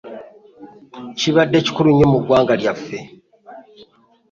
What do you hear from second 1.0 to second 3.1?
Kibadde kikulu nnyo mu ggwanga lyaffe.